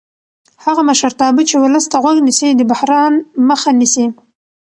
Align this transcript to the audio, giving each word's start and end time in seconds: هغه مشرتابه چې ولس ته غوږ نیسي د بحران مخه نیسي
هغه 0.65 0.81
مشرتابه 0.89 1.41
چې 1.49 1.55
ولس 1.63 1.85
ته 1.91 1.97
غوږ 2.03 2.17
نیسي 2.27 2.49
د 2.55 2.61
بحران 2.71 3.13
مخه 3.49 3.69
نیسي 3.79 4.05